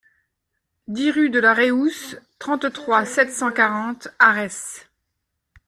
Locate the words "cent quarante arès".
3.29-4.89